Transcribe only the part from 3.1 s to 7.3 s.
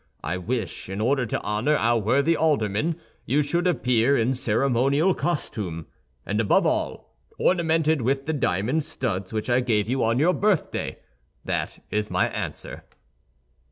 you should appear in ceremonial costume, and above all,